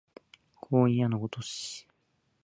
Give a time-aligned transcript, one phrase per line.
[0.59, 1.87] 光陰矢のごとし